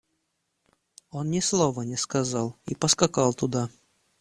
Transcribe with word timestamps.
Он 1.11 1.29
ни 1.29 1.39
слова 1.41 1.83
не 1.83 1.95
сказал 1.95 2.57
и 2.65 2.73
поскакал 2.73 3.35
туда. 3.35 3.69